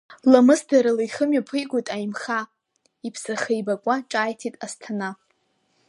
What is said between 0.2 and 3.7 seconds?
Ламысдарыла ихы мҩаԥигоит Аимхаа, иԥсахы